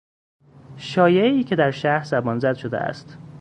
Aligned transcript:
شایعهای 0.77 1.43
که 1.43 1.55
در 1.55 1.71
شهر 1.71 2.03
زبانزد 2.05 2.55
شده 2.55 2.77
است 2.77 3.17